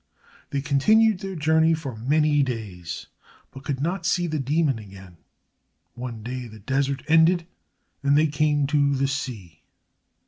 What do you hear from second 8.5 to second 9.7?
to the sea.